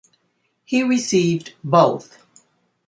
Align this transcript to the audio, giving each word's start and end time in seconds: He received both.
He 0.65 0.81
received 0.81 1.53
both. 1.63 2.17